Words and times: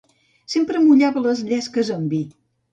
Sempre 0.53 0.81
mullava 0.87 1.23
les 1.27 1.45
llesques 1.53 1.95
amb 2.01 2.13
vi. 2.19 2.25